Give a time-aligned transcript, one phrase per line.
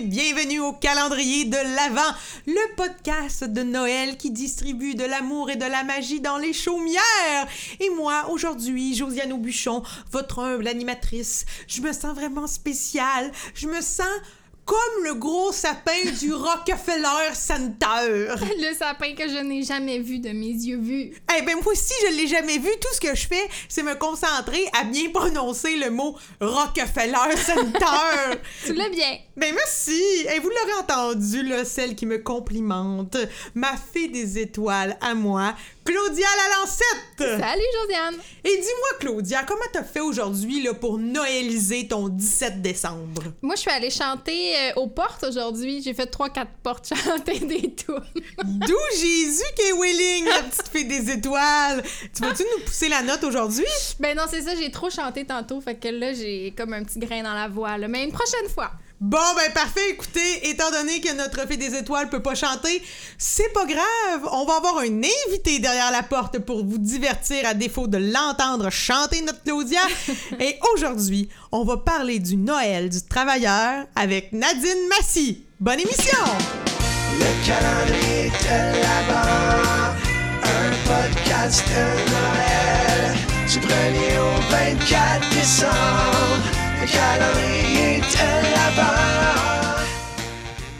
[0.00, 2.14] bienvenue au calendrier de l'Avent,
[2.46, 7.46] le podcast de Noël qui distribue de l'amour et de la magie dans les chaumières.
[7.80, 9.82] Et moi, aujourd'hui, Josiane Aubuchon,
[10.12, 13.32] votre humble animatrice, je me sens vraiment spéciale.
[13.54, 14.06] Je me sens
[14.66, 18.34] comme le gros sapin du Rockefeller Center.
[18.58, 21.12] Le sapin que je n'ai jamais vu de mes yeux vus.
[21.38, 22.68] Eh ben moi aussi, je l'ai jamais vu.
[22.80, 28.38] Tout ce que je fais, c'est me concentrer à bien prononcer le mot Rockefeller Center.
[28.66, 29.18] tu l'as bien.
[29.36, 30.02] Ben merci.
[30.34, 33.16] Et vous l'aurez entendu, là, celle qui me complimente,
[33.54, 35.54] ma fée des étoiles à moi,
[35.86, 37.40] Claudia Lalancette!
[37.40, 38.16] Salut Josiane!
[38.42, 43.22] Et dis-moi, Claudia, comment t'as fait aujourd'hui là, pour noëliser ton 17 décembre?
[43.40, 45.82] Moi, je suis allée chanter euh, aux portes aujourd'hui.
[45.82, 48.00] J'ai fait 3-4 portes chanter des tours.
[48.42, 51.84] D'où Jésus qui est willing, la petite fée des étoiles!
[52.12, 53.64] Tu vas-tu nous pousser la note aujourd'hui?
[54.00, 56.98] Ben non, c'est ça, j'ai trop chanté tantôt, fait que là, j'ai comme un petit
[56.98, 57.86] grain dans la voix, là.
[57.86, 58.72] Mais une prochaine fois!
[59.00, 59.90] Bon, ben parfait.
[59.90, 62.82] Écoutez, étant donné que notre fée des étoiles peut pas chanter,
[63.18, 64.28] c'est pas grave.
[64.32, 68.70] On va avoir un invité derrière la porte pour vous divertir à défaut de l'entendre
[68.70, 69.82] chanter notre Claudia.
[70.40, 75.44] Et aujourd'hui, on va parler du Noël du travailleur avec Nadine Massy.
[75.60, 76.18] Bonne émission!
[77.18, 79.46] Le calendrier de
[80.42, 83.16] un podcast de Noël,
[83.48, 86.25] du 1er au 24 décembre,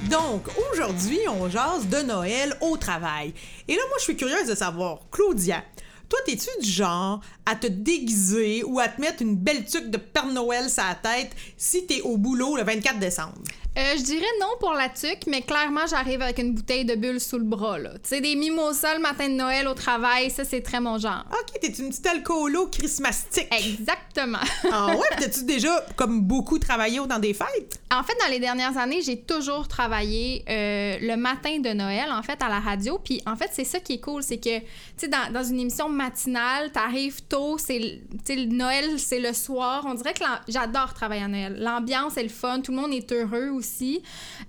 [0.09, 3.35] Donc, aujourd'hui, on jase de Noël au travail.
[3.67, 5.65] Et là, moi, je suis curieuse de savoir, Claudia,
[6.09, 9.97] toi, t'es-tu du genre à te déguiser ou à te mettre une belle tuque de
[9.97, 13.43] Père Noël sur la tête si t'es au boulot le 24 décembre?
[13.79, 17.21] Euh, je dirais non pour la tuque, mais clairement, j'arrive avec une bouteille de bulles
[17.21, 17.77] sous le bras.
[17.77, 21.25] Tu sais, des mimosas le matin de Noël au travail, ça, c'est très mon genre.
[21.31, 23.49] Ok, t'es une petite alcoolo christmastique.
[23.53, 24.39] Exactement.
[24.73, 27.79] Ah ouais, t'as-tu déjà, comme beaucoup, travaillé temps des fêtes?
[27.91, 32.23] En fait, dans les dernières années, j'ai toujours travaillé euh, le matin de Noël, en
[32.23, 32.99] fait, à la radio.
[32.99, 34.65] Puis, en fait, c'est ça qui est cool, c'est que, tu
[34.97, 38.01] sais, dans, dans une émission matinale, t'arrives tôt, c'est,
[38.49, 39.85] Noël, c'est le soir.
[39.87, 41.57] On dirait que j'adore travailler à Noël.
[41.59, 43.66] L'ambiance est le fun, tout le monde est heureux aussi.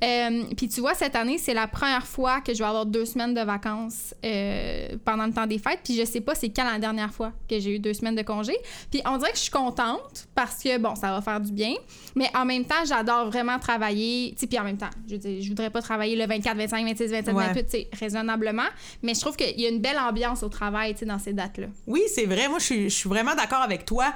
[0.03, 3.05] Euh, puis, tu vois, cette année, c'est la première fois que je vais avoir deux
[3.05, 5.79] semaines de vacances euh, pendant le temps des fêtes.
[5.83, 8.21] Puis, je sais pas c'est quand la dernière fois que j'ai eu deux semaines de
[8.21, 8.53] congé.
[8.91, 11.73] Puis, on dirait que je suis contente parce que, bon, ça va faire du bien.
[12.15, 14.35] Mais en même temps, j'adore vraiment travailler.
[14.39, 16.85] Tu puis en même temps, je veux dire, je voudrais pas travailler le 24, 25,
[16.85, 17.47] 26, 27, Ouais.
[17.47, 18.67] 28, tu sais, raisonnablement.
[19.03, 21.33] Mais je trouve qu'il y a une belle ambiance au travail, tu sais, dans ces
[21.33, 21.67] dates-là.
[21.85, 22.47] Oui, c'est vrai.
[22.47, 24.13] Moi, je suis vraiment d'accord avec toi.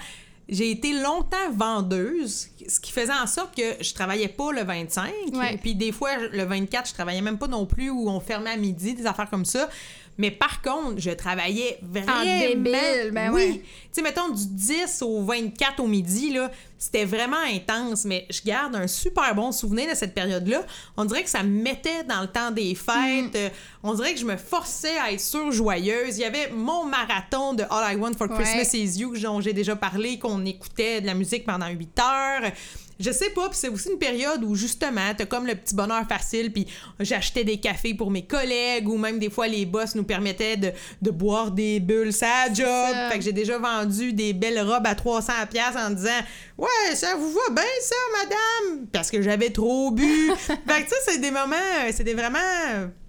[0.51, 5.09] J'ai été longtemps vendeuse, ce qui faisait en sorte que je travaillais pas le 25.
[5.31, 5.57] Ouais.
[5.57, 8.57] Puis des fois, le 24, je travaillais même pas non plus, ou on fermait à
[8.57, 9.69] midi, des affaires comme ça.
[10.17, 12.21] Mais par contre, je travaillais vraiment.
[12.23, 13.41] débile, ben oui.
[13.41, 13.51] ouais.
[13.53, 13.63] Tu
[13.93, 18.75] sais, mettons du 10 au 24 au midi, là, c'était vraiment intense, mais je garde
[18.75, 20.63] un super bon souvenir de cette période-là.
[20.97, 23.35] On dirait que ça me mettait dans le temps des fêtes.
[23.35, 23.49] Euh,
[23.83, 26.17] On dirait que je me forçais à être surjoyeuse.
[26.17, 28.37] Il y avait mon marathon de All I Want for Ouais.
[28.43, 32.51] Christmas is You, dont j'ai déjà parlé, qu'on écoutait de la musique pendant 8 heures.
[32.99, 36.05] Je sais pas, puis c'est aussi une période où justement, t'as comme le petit bonheur
[36.07, 36.67] facile, puis
[36.99, 40.71] j'achetais des cafés pour mes collègues, ou même des fois les boss nous permettaient de,
[41.01, 42.65] de boire des bulles ça job.
[42.67, 43.09] ça.
[43.09, 46.09] Fait que j'ai déjà vendu des belles robes à 300 pièces en disant
[46.57, 50.31] "Ouais, ça vous va bien ça, madame" parce que j'avais trop bu.
[50.37, 51.55] fait que ça c'est des moments,
[51.91, 52.39] c'est des vraiment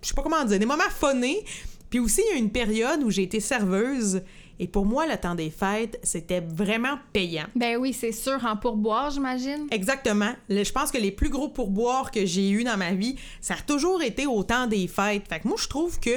[0.02, 1.44] je sais pas comment dire, des moments phonés.
[1.90, 4.22] Puis aussi il y a une période où j'ai été serveuse
[4.62, 7.46] et pour moi le temps des fêtes, c'était vraiment payant.
[7.56, 9.66] Ben oui, c'est sûr, en pourboire, j'imagine.
[9.72, 10.30] Exactement.
[10.48, 13.54] Le- je pense que les plus gros pourboires que j'ai eu dans ma vie, ça
[13.54, 15.24] a toujours été au temps des fêtes.
[15.28, 16.10] Fait que moi, je trouve que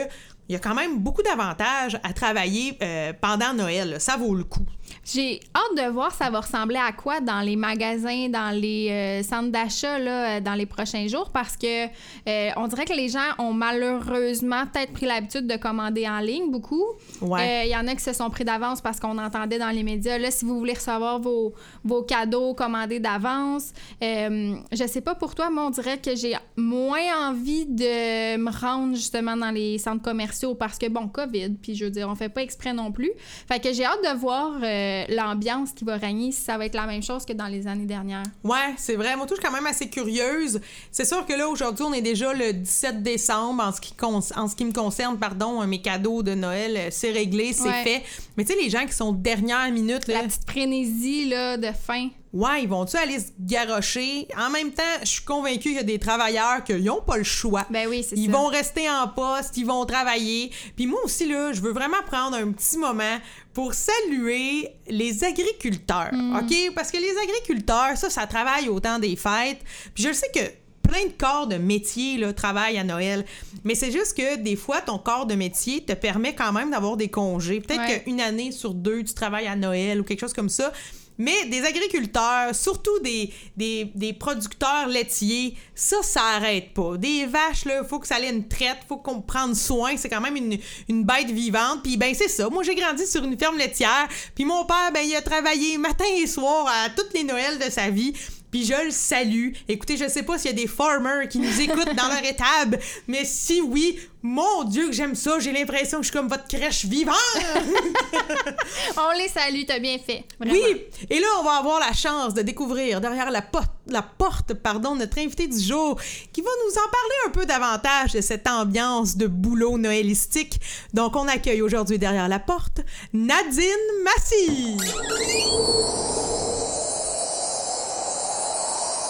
[0.48, 3.96] il y a quand même beaucoup d'avantages à travailler euh, pendant Noël.
[4.00, 4.62] Ça vaut le coup.
[5.04, 9.24] J'ai hâte de voir ça va ressembler à quoi dans les magasins, dans les euh,
[9.24, 13.10] centres d'achat là, euh, dans les prochains jours parce que euh, on dirait que les
[13.10, 16.84] gens ont malheureusement peut-être pris l'habitude de commander en ligne beaucoup.
[17.22, 17.42] Ouais.
[17.42, 19.84] Euh, Il y en a qui se sont pris d'avance parce qu'on entendait dans les
[19.84, 21.54] médias là si vous voulez recevoir vos,
[21.84, 23.74] vos cadeaux commandés d'avance.
[24.02, 28.96] Je sais pas pour toi, mais on dirait que j'ai moins envie de me rendre
[28.96, 32.30] justement dans les centres commerciaux parce que bon Covid puis je veux dire on fait
[32.30, 33.12] pas exprès non plus.
[33.48, 36.76] Fait que j'ai hâte de voir euh, l'ambiance qui va régner si ça va être
[36.76, 38.24] la même chose que dans les années dernières.
[38.44, 39.16] Ouais, c'est vrai.
[39.16, 40.60] Moi, je suis quand même assez curieuse.
[40.92, 43.64] C'est sûr que là, aujourd'hui, on est déjà le 17 décembre.
[43.64, 46.76] En ce qui, con- en ce qui me concerne, pardon, euh, mes cadeaux de Noël,
[46.78, 47.84] euh, c'est réglé, c'est Ouais.
[47.84, 48.04] fait.
[48.38, 51.68] Mais tu sais, les gens qui sont dernière minute, là, La petite frénésie là, de
[51.72, 52.10] fin.
[52.36, 54.28] Ouais, ils vont-tu aller se garrocher?
[54.38, 57.24] En même temps, je suis convaincue qu'il y a des travailleurs qui n'ont pas le
[57.24, 57.66] choix.
[57.72, 58.22] Ben oui, c'est ça.
[58.22, 60.52] Ils vont rester en poste, ils vont travailler.
[60.76, 63.18] Puis moi aussi, là, je veux vraiment prendre un petit moment
[63.54, 66.36] pour saluer les agriculteurs, Mm.
[66.38, 66.74] OK?
[66.76, 69.62] Parce que les agriculteurs, ça, ça travaille au temps des fêtes.
[69.94, 70.42] Puis je sais que
[70.88, 73.26] plein de corps de métier là, travaillent à Noël.
[73.64, 76.96] Mais c'est juste que des fois, ton corps de métier te permet quand même d'avoir
[76.96, 77.60] des congés.
[77.60, 78.04] Peut-être Ouais.
[78.04, 80.72] qu'une année sur deux, tu travailles à Noël ou quelque chose comme ça.
[81.18, 86.98] Mais des agriculteurs, surtout des, des, des producteurs laitiers, ça, ça arrête pas.
[86.98, 89.96] Des vaches, là, faut que ça ait une traite, faut qu'on prenne soin.
[89.98, 90.58] C'est quand même une,
[90.90, 91.84] une bête vivante.
[91.84, 92.50] Puis ben, c'est ça.
[92.50, 94.08] Moi, j'ai grandi sur une ferme laitière.
[94.34, 97.72] Puis mon père, ben, il a travaillé matin et soir à toutes les Noëls de
[97.72, 98.14] sa vie.
[98.56, 99.50] Puis je le salue.
[99.68, 102.80] Écoutez, je sais pas s'il y a des farmers qui nous écoutent dans leur étable,
[103.06, 105.40] mais si oui, mon Dieu que j'aime ça.
[105.40, 107.18] J'ai l'impression que je suis comme votre crèche vivante.
[108.98, 110.24] On les salue, t'as bien fait.
[110.40, 110.54] Vraiment.
[110.54, 114.54] Oui, et là, on va avoir la chance de découvrir derrière la porte, la porte
[114.54, 116.00] pardon, notre invité du jour
[116.32, 120.62] qui va nous en parler un peu davantage de cette ambiance de boulot noëlistique.
[120.94, 122.80] Donc, on accueille aujourd'hui derrière la porte
[123.12, 123.66] Nadine
[124.06, 124.78] Massy.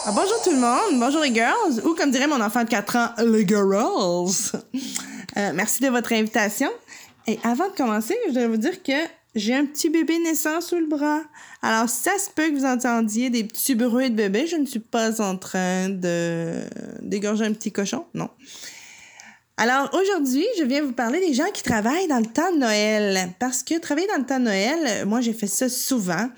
[0.07, 2.96] Ah, bonjour tout le monde, bonjour les girls, ou comme dirait mon enfant de 4
[2.96, 4.30] ans, les girls.
[5.38, 6.69] Euh, merci de votre invitation.
[7.25, 8.94] Et avant de commencer, je dois vous dire que
[9.34, 11.22] j'ai un petit bébé naissant sous le bras.
[11.63, 14.80] Alors, ça se peut que vous entendiez des petits bruits de bébé, je ne suis
[14.80, 16.62] pas en train de
[17.01, 18.30] dégorger un petit cochon, non.
[19.58, 23.30] Alors aujourd'hui, je viens vous parler des gens qui travaillent dans le temps de Noël.
[23.40, 26.30] Parce que travailler dans le temps de Noël, moi j'ai fait ça souvent.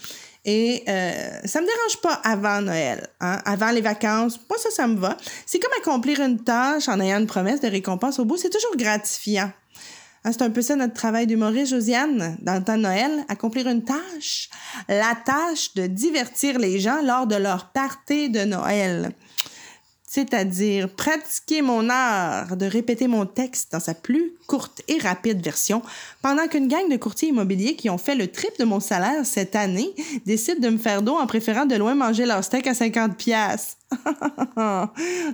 [0.50, 4.40] Et euh, ça me dérange pas avant Noël, hein, avant les vacances.
[4.50, 5.18] Moi, ça, ça me va.
[5.46, 8.38] C'est comme accomplir une tâche en ayant une promesse de récompense au bout.
[8.38, 9.52] C'est toujours gratifiant.
[10.24, 13.68] Hein, c'est un peu ça notre travail d'humoriste, Josiane, dans le temps de Noël, accomplir
[13.68, 14.50] une tâche.
[14.88, 19.12] La tâche de divertir les gens lors de leur party de Noël
[20.18, 25.84] c'est-à-dire pratiquer mon art de répéter mon texte dans sa plus courte et rapide version,
[26.24, 29.56] pendant qu'une gang de courtiers immobiliers qui ont fait le triple de mon salaire cette
[29.56, 29.94] année
[30.26, 33.78] décident de me faire dos en préférant de loin manger leur steak à 50 pièces.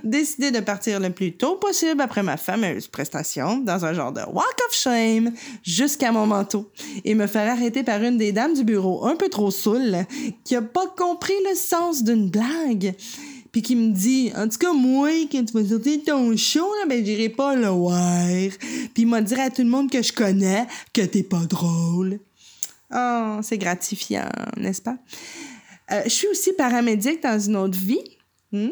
[0.04, 4.20] Décider de partir le plus tôt possible après ma fameuse prestation dans un genre de
[4.20, 5.32] walk of shame
[5.62, 6.70] jusqu'à mon manteau
[7.04, 10.04] et me faire arrêter par une des dames du bureau un peu trop saoule
[10.44, 12.94] qui a pas compris le sens d'une blague
[13.54, 16.86] puis qui me dit en tout cas moi quand tu vas sortir ton show là
[16.88, 18.50] ben j'irai pas le voir.
[18.92, 22.18] Puis m'a dit à tout le monde que je connais que t'es pas drôle.
[22.92, 24.96] Oh c'est gratifiant n'est-ce pas?
[25.92, 28.02] Euh, je suis aussi paramédic dans une autre vie
[28.54, 28.68] Hmm?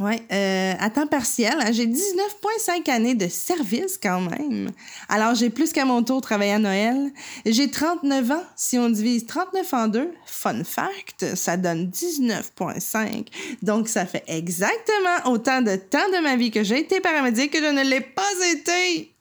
[0.00, 4.70] Ouais, euh, à temps partiel, hein, j'ai 19,5 années de service quand même.
[5.08, 7.10] Alors, j'ai plus qu'à mon tour travailler à Noël.
[7.44, 8.44] J'ai 39 ans.
[8.54, 13.26] Si on divise 39 en deux, fun fact, ça donne 19,5.
[13.62, 17.58] Donc, ça fait exactement autant de temps de ma vie que j'ai été paramédic que
[17.58, 18.22] je ne l'ai pas
[18.52, 19.12] été.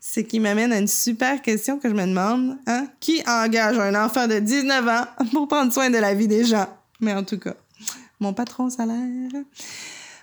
[0.00, 2.56] Ce qui m'amène à une super question que je me demande.
[2.68, 2.86] Hein?
[3.00, 6.68] Qui engage un enfant de 19 ans pour prendre soin de la vie des gens?
[7.00, 7.54] Mais en tout cas,
[8.20, 9.42] mon patron salaire.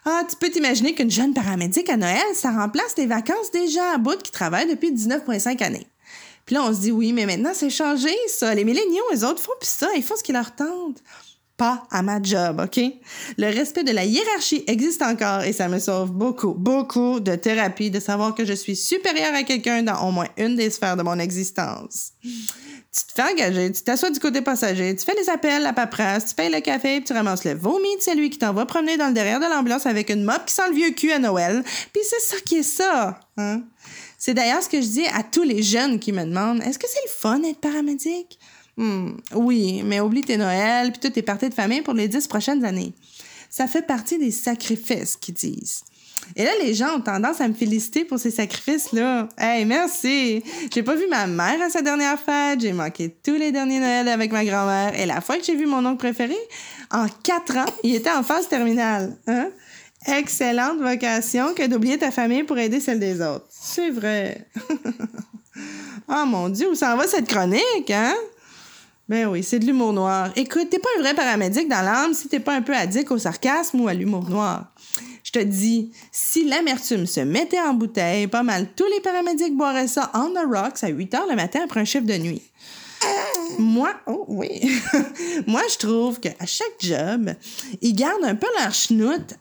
[0.04, 3.94] Ah, tu peux t'imaginer qu'une jeune paramédic à Noël, ça remplace les vacances des gens
[3.94, 5.88] à bout qui travaillent depuis 19,5 années.
[6.46, 8.56] Puis là, on se dit, oui, mais maintenant, c'est changé, ça.
[8.56, 9.88] Les milléniaux, les autres font plus ça.
[9.96, 10.98] Ils font ce qui leur tente.
[11.56, 12.84] Pas à ma job, OK?
[13.38, 17.92] Le respect de la hiérarchie existe encore et ça me sauve beaucoup, beaucoup de thérapie
[17.92, 21.04] de savoir que je suis supérieure à quelqu'un dans au moins une des sphères de
[21.04, 22.14] mon existence.
[22.94, 26.26] Tu te fais engager, tu t'assois du côté passager, tu fais les appels, la paperasse,
[26.26, 29.08] tu payes le café, puis tu ramasses le vomi de celui qui t'envoie promener dans
[29.08, 31.64] le derrière de l'ambulance avec une mop qui sent le vieux cul à Noël.
[31.94, 33.62] Puis c'est ça qui est ça, hein?
[34.18, 36.88] C'est d'ailleurs ce que je dis à tous les jeunes qui me demandent est-ce que
[36.88, 38.38] c'est le fun d'être paramédic?
[38.76, 42.28] Hmm, oui, mais oublie tes Noëls puis toutes tes parties de famille pour les dix
[42.28, 42.94] prochaines années.
[43.50, 45.84] Ça fait partie des sacrifices qu'ils disent.
[46.36, 49.28] Et là, les gens ont tendance à me féliciter pour ces sacrifices-là.
[49.38, 50.44] Hey, merci!
[50.74, 54.08] J'ai pas vu ma mère à sa dernière fête, j'ai manqué tous les derniers Noëls
[54.08, 56.38] avec ma grand-mère, et la fois que j'ai vu mon oncle préféré,
[56.92, 59.18] en quatre ans, il était en phase terminale.
[59.28, 59.50] Hein?
[60.08, 63.46] Excellente vocation que d'oublier ta famille pour aider celle des autres.
[63.50, 64.48] C'est vrai.
[66.10, 68.16] oh mon Dieu, où s'en va cette chronique, hein?
[69.12, 70.30] Ben oui, c'est de l'humour noir.
[70.38, 73.18] Écoute, t'es pas un vrai paramédic dans l'âme si t'es pas un peu addict au
[73.18, 74.74] sarcasme ou à l'humour noir.
[75.34, 79.88] Je te dis, si l'amertume se mettait en bouteille, pas mal tous les paramédics boiraient
[79.88, 82.42] ça on the rocks à 8 heures le matin après un chiffre de nuit.
[83.58, 84.50] Moi, oh oui,
[85.48, 87.34] moi je trouve qu'à chaque job,
[87.82, 89.36] ils gardent un peu leur chenoute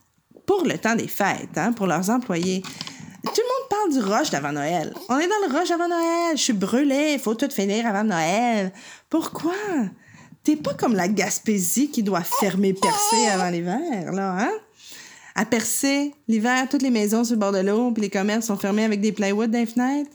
[0.47, 2.63] pour le temps des fêtes, hein, pour leurs employés.
[3.25, 4.95] Tout le monde parle du rush d'avant Noël.
[5.09, 6.37] On est dans le rush avant Noël.
[6.37, 7.19] Je suis brûlée.
[7.19, 8.73] Faut tout finir avant Noël.
[9.11, 9.53] Pourquoi?
[10.43, 14.53] T'es pas comme la Gaspésie qui doit fermer percer avant l'hiver, là, hein?
[15.35, 18.57] À percer, l'hiver, toutes les maisons sur le bord de l'eau, puis les commerces sont
[18.57, 20.11] fermés avec des plywood dans les fenêtres.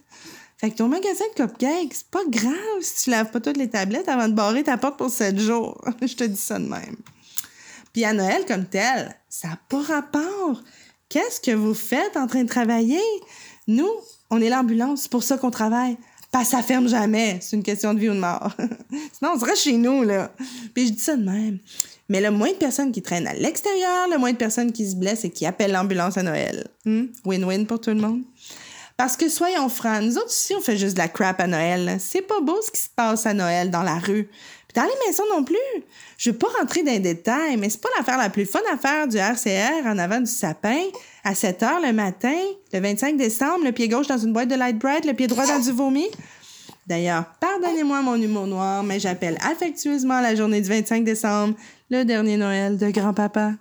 [0.57, 3.69] Fait que ton magasin de cupcakes, c'est pas grave si tu laves pas toutes les
[3.69, 5.83] tablettes avant de barrer ta porte pour 7 jours.
[6.01, 6.95] Je te dis ça de même.
[7.93, 10.61] Puis à Noël comme tel, ça n'a pas rapport.
[11.09, 13.01] Qu'est-ce que vous faites en train de travailler?
[13.67, 13.89] Nous,
[14.29, 15.97] on est l'ambulance, c'est pour ça qu'on travaille.
[16.31, 18.51] Pas ça ferme jamais, c'est une question de vie ou de mort.
[19.13, 20.33] Sinon, on serait chez nous, là.
[20.73, 21.59] Puis je dis ça de même.
[22.09, 24.95] Mais le moins de personnes qui traînent à l'extérieur, le moins de personnes qui se
[24.95, 26.67] blessent et qui appellent l'ambulance à Noël.
[26.85, 27.05] Hmm?
[27.25, 28.21] Win-win pour tout le monde.
[28.97, 31.97] Parce que soyons francs, nous autres aussi, on fait juste de la crap à Noël.
[31.99, 34.29] C'est pas beau ce qui se passe à Noël dans la rue.
[34.67, 35.57] Puis dans les maisons non plus.
[36.17, 38.77] Je veux pas rentrer dans les détails, mais c'est pas l'affaire la plus fun à
[38.77, 40.79] faire du RCR en avant du sapin
[41.25, 42.37] à 7 heures le matin,
[42.71, 45.45] le 25 décembre, le pied gauche dans une boîte de Light Bright, le pied droit
[45.45, 46.07] dans du vomi.
[46.87, 51.55] D'ailleurs, pardonnez-moi mon humour noir, mais j'appelle affectueusement la journée du 25 décembre
[51.89, 53.53] le dernier Noël de grand-papa.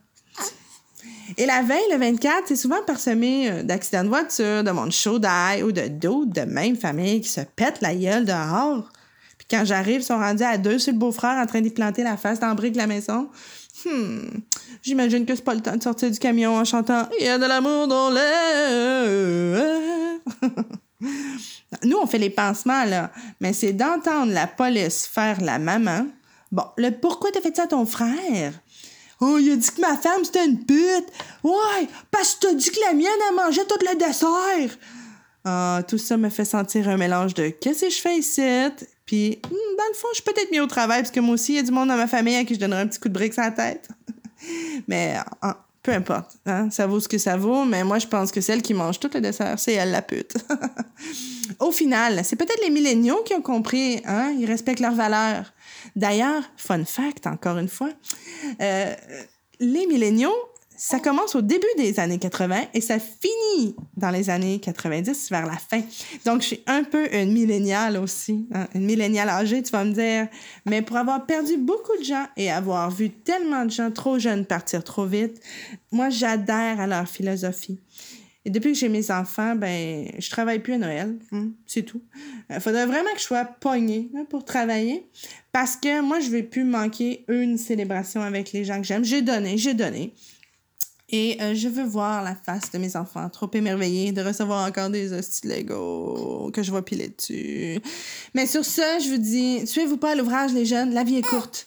[1.37, 5.19] Et la veille, le 24, c'est souvent parsemé euh, d'accidents de voiture, de monde chaud
[5.19, 8.89] d'ail ou de d'autres de même famille qui se pètent la gueule dehors.
[9.39, 12.03] Puis quand j'arrive, ils sont rendus à deux sur le beau-frère en train d'y planter
[12.03, 13.29] la face dans brique de la maison.
[13.85, 14.29] Hmm,
[14.83, 17.39] j'imagine que c'est pas le temps de sortir du camion en chantant «Il y a
[17.39, 20.21] de l'amour dans l'air».
[21.85, 26.07] Nous, on fait les pansements, là, mais c'est d'entendre la police faire la maman.
[26.55, 28.53] Bon, le pourquoi t'as fait ça à ton frère?
[29.21, 31.09] Oh, il a dit que ma femme, c'était une pute.
[31.43, 34.79] Ouais, parce que t'as dit que la mienne, elle mangeait tout le dessert.
[35.45, 38.41] Ah, tout ça me fait sentir un mélange de qu'est-ce que je fais ici?
[39.05, 41.55] Puis, hmm, dans le fond, je suis peut-être mis au travail parce que moi aussi,
[41.55, 43.09] il y a du monde dans ma famille à qui je donnerais un petit coup
[43.09, 43.89] de brique sur la tête.
[44.87, 46.37] mais, ah, peu importe.
[46.47, 49.01] Hein, ça vaut ce que ça vaut, mais moi, je pense que celle qui mange
[49.01, 50.37] tout le dessert, c'est elle la pute.
[51.59, 54.33] au final, c'est peut-être les milléniaux qui ont compris, hein?
[54.39, 55.53] Ils respectent leurs valeurs.
[55.97, 57.91] D'ailleurs, fun fact, encore une fois,
[58.61, 58.95] euh,
[59.61, 60.35] les milléniaux,
[60.77, 65.47] ça commence au début des années 80 et ça finit dans les années 90 vers
[65.47, 65.81] la fin.
[66.25, 69.93] Donc, je suis un peu une milléniale aussi, hein, une milléniale âgée, tu vas me
[69.93, 70.27] dire.
[70.67, 74.47] Mais pour avoir perdu beaucoup de gens et avoir vu tellement de gens trop jeunes
[74.47, 75.41] partir trop vite,
[75.93, 77.81] moi, j'adhère à leur philosophie.
[78.47, 81.17] Et depuis que j'ai mes enfants, ben, je travaille plus à Noël.
[81.33, 82.03] hein, c'est tout.
[82.51, 85.07] Il faudrait vraiment que je sois pognée pour travailler.
[85.51, 89.05] Parce que moi, je vais plus manquer une célébration avec les gens que j'aime.
[89.05, 90.13] J'ai donné, j'ai donné.
[91.11, 94.91] Et euh, je veux voir la face de mes enfants, trop émerveillés de recevoir encore
[94.91, 97.79] des hosties Lego que je vais piler dessus.
[98.35, 101.67] Mais sur ça, je vous dis, tuez-vous pas l'ouvrage, les jeunes, la vie est courte.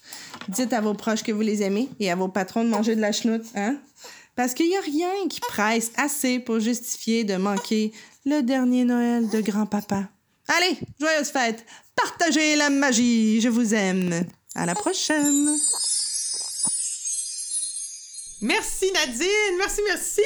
[0.49, 3.01] Dites à vos proches que vous les aimez et à vos patrons de manger de
[3.01, 3.77] la chenoute, hein?
[4.37, 7.91] Parce qu'il n'y a rien qui presse assez pour justifier de manquer
[8.23, 10.09] le dernier Noël de grand-papa.
[10.47, 11.65] Allez, joyeuse fête!
[11.95, 13.41] Partagez la magie!
[13.41, 14.27] Je vous aime!
[14.53, 15.49] À la prochaine!
[18.41, 20.21] Merci Nadine, merci, merci.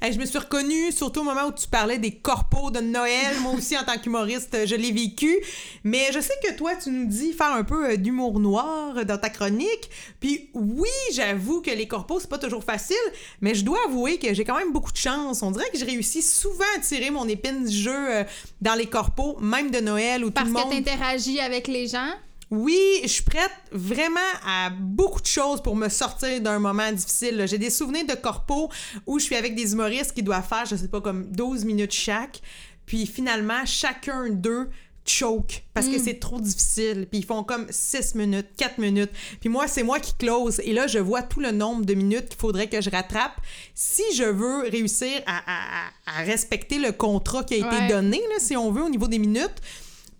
[0.00, 3.40] Hey, je me suis reconnue, surtout au moment où tu parlais des corpos de Noël.
[3.40, 5.36] Moi aussi, en tant qu'humoriste, je l'ai vécu.
[5.82, 9.18] Mais je sais que toi, tu nous dis faire un peu euh, d'humour noir dans
[9.18, 9.90] ta chronique.
[10.20, 12.94] Puis oui, j'avoue que les corpos, c'est pas toujours facile,
[13.40, 15.42] mais je dois avouer que j'ai quand même beaucoup de chance.
[15.42, 18.24] On dirait que je réussis souvent à tirer mon épine du jeu euh,
[18.60, 20.84] dans les corpos, même de Noël, Parce tout le que monde...
[20.84, 22.12] t'interagis avec les gens?
[22.50, 27.44] Oui, je suis prête vraiment à beaucoup de choses pour me sortir d'un moment difficile.
[27.48, 28.68] J'ai des souvenirs de corpo
[29.06, 31.92] où je suis avec des humoristes qui doivent faire, je sais pas, comme 12 minutes
[31.92, 32.40] chaque.
[32.86, 34.68] Puis finalement, chacun d'eux
[35.06, 37.06] choke parce que c'est trop difficile.
[37.10, 39.10] Puis ils font comme 6 minutes, 4 minutes.
[39.40, 40.60] Puis moi, c'est moi qui close.
[40.64, 43.34] Et là, je vois tout le nombre de minutes qu'il faudrait que je rattrape
[43.74, 47.88] si je veux réussir à, à- à- à respecter le contrat qui a été Ouais.
[47.88, 49.56] donné, là, si on veut, au niveau des minutes.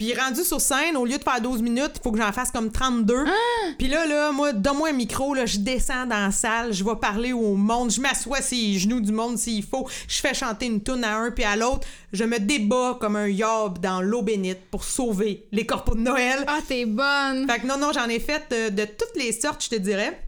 [0.00, 2.50] Puis rendu sur scène, au lieu de faire 12 minutes, il faut que j'en fasse
[2.50, 3.26] comme 32.
[3.76, 6.96] Puis là, là, moi, donne-moi un micro, là, je descends dans la salle, je vais
[6.96, 10.64] parler au monde, je m'assois sur les genoux du monde s'il faut, je fais chanter
[10.64, 14.22] une toune à un puis à l'autre, je me débat comme un yob dans l'eau
[14.22, 16.44] bénite pour sauver les corpos de Noël.
[16.46, 17.46] Ah, t'es bonne.
[17.46, 20.18] Fait que non, non, j'en ai fait de, de toutes les sortes, je te dirais.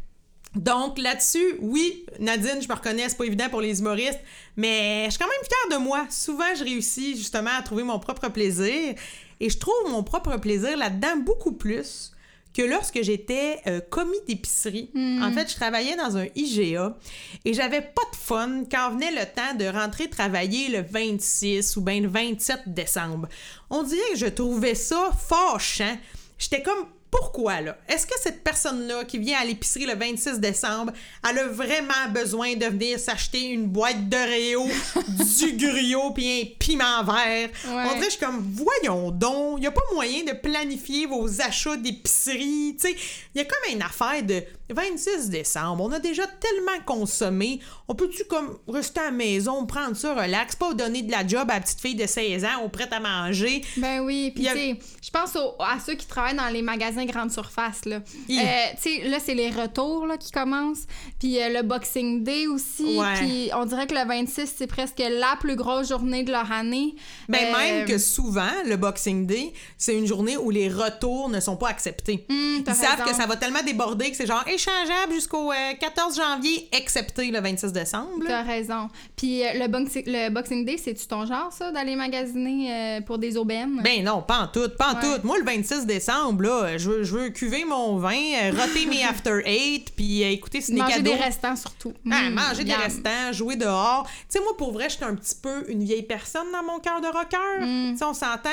[0.55, 4.21] Donc là-dessus, oui, Nadine, je me reconnais, c'est pas évident pour les humoristes,
[4.55, 6.05] mais je suis quand même fière de moi.
[6.11, 8.95] Souvent, je réussis justement à trouver mon propre plaisir
[9.43, 12.13] et je trouve mon propre plaisir là-dedans beaucoup plus
[12.55, 14.91] que lorsque j'étais euh, commis d'épicerie.
[14.95, 16.97] En fait, je travaillais dans un IGA
[17.45, 21.81] et j'avais pas de fun quand venait le temps de rentrer travailler le 26 ou
[21.81, 23.29] bien le 27 décembre.
[23.69, 25.99] On dirait que je trouvais ça fâchant.
[26.39, 27.77] J'étais comme pourquoi là?
[27.87, 30.93] Est-ce que cette personne-là qui vient à l'épicerie le 26 décembre,
[31.29, 34.67] elle a vraiment besoin de venir s'acheter une boîte d'Oreo,
[35.37, 37.51] du griot puis un piment vert?
[37.67, 37.85] Ouais.
[37.91, 41.29] On dirait je suis comme, voyons donc, il n'y a pas moyen de planifier vos
[41.43, 42.77] achats d'épicerie.
[42.81, 42.97] Tu sais,
[43.35, 44.43] il y a comme une affaire de
[44.73, 47.61] 26 décembre, on a déjà tellement consommé.
[47.89, 51.51] On peut-tu comme rester à la maison, prendre ça, relax, pas donner de la job
[51.51, 53.63] à la petite fille de 16 ans, ou prête à manger?
[53.77, 57.05] Ben oui, puis a- tu sais, je pense à ceux qui travaillent dans les magasins
[57.05, 58.01] grande surface, là.
[58.29, 58.43] Il- Euh,
[58.83, 60.87] tu sais, là, c'est les retours, là, qui commencent,
[61.19, 65.37] puis euh, le Boxing Day aussi, puis on dirait que le 26, c'est presque la
[65.41, 66.95] plus grosse journée de leur année.
[67.29, 71.41] Ben Euh, même que souvent, le Boxing Day, c'est une journée où les retours ne
[71.41, 72.25] sont pas acceptés.
[72.65, 76.17] T'as Ils savent que ça va tellement déborder que c'est genre échangeable jusqu'au euh, 14
[76.17, 78.25] janvier, excepté le 26 décembre.
[78.27, 78.89] T'as raison.
[79.17, 83.19] Puis euh, le, boxi- le Boxing Day, c'est-tu ton genre, ça, d'aller magasiner euh, pour
[83.19, 83.81] des aubaines?
[83.83, 85.01] Ben non, pas en tout, pas en Ouais.
[85.19, 85.27] tout.
[85.27, 89.03] Moi, le 26 décembre, là, je veux, je veux cuver mon vin, euh, roter mes
[89.05, 91.11] after eight, puis euh, écouter des Manger cadeaux.
[91.13, 91.93] des restants, surtout.
[92.11, 94.07] Ah, Mm, manger des restants, jouer dehors.
[94.07, 97.01] Tu sais, moi, pour vrai, j'étais un petit peu une vieille personne dans mon cœur
[97.01, 97.65] de rocker.
[97.67, 97.93] Mm.
[97.93, 98.51] Tu sais, on s'entend.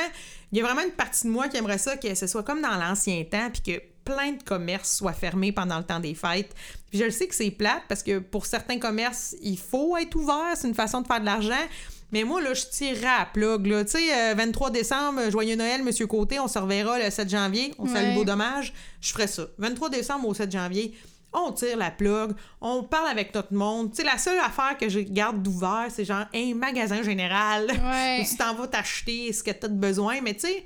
[0.51, 2.61] Il y a vraiment une partie de moi qui aimerait ça que ce soit comme
[2.61, 3.81] dans l'ancien temps, puis que
[4.13, 6.53] plein de commerces soient fermés pendant le temps des fêtes.
[6.89, 10.15] Puis je le sais que c'est plate parce que pour certains commerces, il faut être
[10.15, 11.53] ouvert, c'est une façon de faire de l'argent.
[12.11, 13.85] Mais moi, là, je tirerais à la plug, là.
[13.85, 17.29] Tu sais, euh, 23 décembre, euh, Joyeux Noël, Monsieur Côté, on se reverra le 7
[17.29, 17.71] janvier.
[17.77, 18.15] On salue Ouais.
[18.15, 18.73] beau dommage.
[18.99, 19.43] Je ferais ça.
[19.59, 20.95] 23 décembre au 7 janvier,
[21.31, 23.91] on tire la plug, on parle avec notre monde.
[23.91, 28.21] Tu sais, la seule affaire que je garde d'ouvert, c'est genre un magasin général Ouais.
[28.23, 30.19] où tu t'en vas t'acheter ce que tu as de besoin.
[30.21, 30.65] Mais tu sais,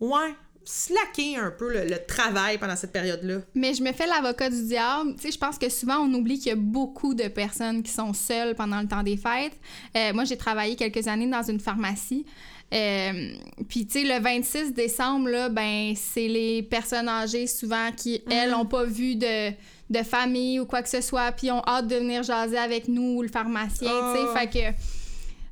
[0.00, 3.38] ouais, slacker un peu le, le travail pendant cette période-là.
[3.54, 5.14] Mais je me fais l'avocat du diable.
[5.16, 7.92] Tu sais, je pense que souvent, on oublie qu'il y a beaucoup de personnes qui
[7.92, 9.58] sont seules pendant le temps des fêtes.
[9.96, 12.24] Euh, moi, j'ai travaillé quelques années dans une pharmacie.
[12.72, 13.34] Euh,
[13.68, 18.50] puis, tu sais, le 26 décembre, là, ben, c'est les personnes âgées souvent qui, elles,
[18.50, 19.50] n'ont pas vu de,
[19.90, 23.18] de famille ou quoi que ce soit, puis ont hâte de venir jaser avec nous
[23.18, 24.26] ou le pharmacien, tu sais.
[24.28, 24.38] Ah.
[24.38, 25.03] Fait que...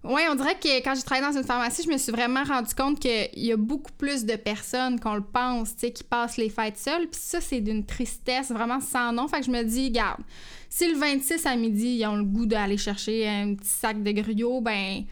[0.04, 2.74] Oui, on dirait que quand j'ai travaillé dans une pharmacie, je me suis vraiment rendu
[2.74, 6.36] compte qu'il y a beaucoup plus de personnes qu'on le pense, tu sais, qui passent
[6.36, 7.08] les fêtes seules.
[7.08, 9.28] Puis ça, c'est d'une tristesse vraiment sans nom.
[9.28, 10.20] Fait que je me dis, garde,
[10.68, 14.10] si le 26 à midi, ils ont le goût d'aller chercher un petit sac de
[14.10, 15.04] gruyot, ben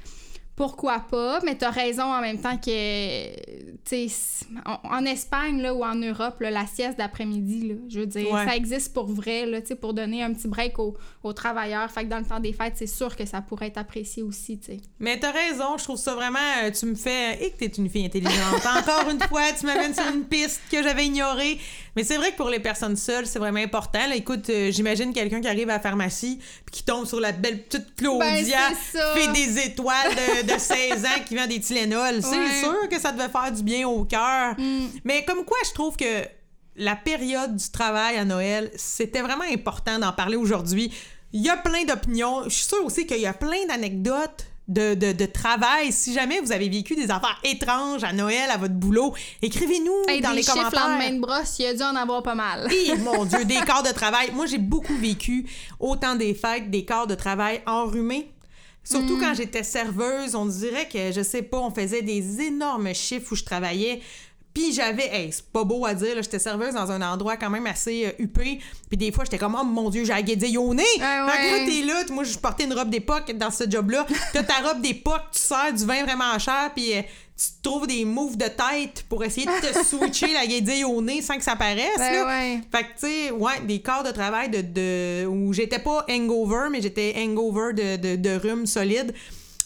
[0.61, 1.40] pourquoi pas?
[1.43, 3.35] Mais t'as raison en même temps que,
[3.88, 4.45] tu sais,
[4.85, 8.45] en, Espagne là, ou en Europe, là, la sieste d'après-midi, je veux dire, Ouais.
[8.47, 11.90] ça existe pour vrai, là, tu sais, pour donner un petit break aux, aux travailleurs.
[11.90, 14.59] Fait que dans le temps des fêtes, c'est sûr que ça pourrait être apprécié aussi,
[14.59, 14.81] tu sais.
[14.99, 16.38] Mais t'as raison, je trouve ça vraiment.
[16.62, 17.43] euh, Tu me fais.
[17.43, 18.61] Et que t'es une fille intelligente.
[18.78, 21.58] Encore une fois, tu m'amènes sur une piste que j'avais ignorée.
[21.97, 24.06] Mais c'est vrai que pour les personnes seules, c'est vraiment important.
[24.06, 27.32] Là, écoute, euh, j'imagine quelqu'un qui arrive à la pharmacie puis qui tombe sur la
[27.32, 29.15] belle petite Claudia, Ben, c'est ça.
[29.15, 32.23] fait des étoiles de, de 16 ans qui vend des Tylenol.
[32.23, 32.49] C'est Ouais.
[32.49, 32.60] Mm.
[32.63, 34.54] sûr que ça devait faire du bien au cœur.
[35.04, 36.25] Mais comme quoi, je trouve que
[36.76, 40.93] la période du travail à Noël, c'était vraiment important d'en parler aujourd'hui.
[41.32, 42.45] Il y a plein d'opinions.
[42.45, 45.91] Je suis sûre aussi qu'il y a plein d'anecdotes de, de, de travail.
[45.93, 50.21] Si jamais vous avez vécu des affaires étranges à Noël, à votre boulot, écrivez-nous Hey,
[50.21, 50.89] dans des les commentaires.
[50.89, 52.69] lendemain de brosse, il y a dû en avoir pas mal.
[52.73, 54.30] Hi, mon Dieu, des corps de travail.
[54.32, 55.45] Moi, j'ai beaucoup vécu
[55.80, 58.30] autant des fêtes, des corps de travail enrhumés.
[58.84, 59.21] Surtout Mm.
[59.21, 63.36] quand j'étais serveuse, on dirait que, je sais pas, on faisait des énormes chiffres où
[63.36, 64.00] je travaillais.
[64.52, 67.50] Puis j'avais, hey, c'est pas beau à dire, là, j'étais serveuse dans un endroit quand
[67.50, 68.58] même assez euh, huppé.
[68.89, 70.82] Puis des fois, j'étais comme, oh mon Dieu, j'ai la guédille au nez.
[71.00, 74.06] Ah Fait que là, t'es là, moi, je portais une robe d'époque dans ce job-là.
[74.32, 77.02] T'as ta robe d'époque, tu sers du vin vraiment cher, puis euh,
[77.36, 81.23] tu trouves des moves de tête pour essayer de te switcher la guédille au nez
[81.23, 81.97] sans que ça paraisse.
[81.97, 82.26] Ben là.
[82.26, 82.60] ouais.
[82.73, 86.69] Fait que, tu sais, ouais, des corps de travail de, de où j'étais pas hangover,
[86.73, 89.15] mais j'étais hangover de, de, de rhume solide.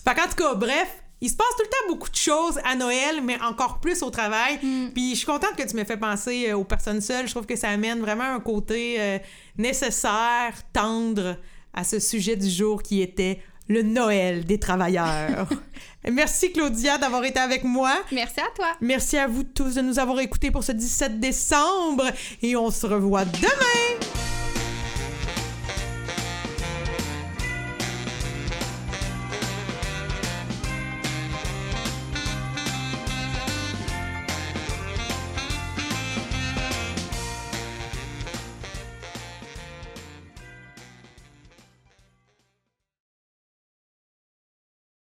[0.07, 0.89] Fait qu'en tout cas, bref,
[1.25, 4.11] il se passe tout le temps beaucoup de choses à Noël, mais encore plus au
[4.11, 4.59] travail.
[4.95, 7.27] Puis je suis contente que tu me fais penser euh, aux personnes seules.
[7.27, 9.19] Je trouve que ça amène vraiment un côté euh,
[9.57, 11.39] nécessaire, tendre
[11.73, 15.49] à ce sujet du jour qui était le Noël des travailleurs.
[16.13, 17.95] Merci Claudia d'avoir été avec moi.
[18.13, 18.67] Merci à toi.
[18.83, 22.05] Merci à vous tous de nous avoir écoutés pour ce 17 décembre
[22.43, 24.14] et on se revoit demain.